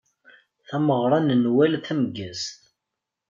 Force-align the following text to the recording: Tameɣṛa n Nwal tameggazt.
Tameɣṛa 0.67 1.19
n 1.19 1.29
Nwal 1.43 1.73
tameggazt. 1.85 2.57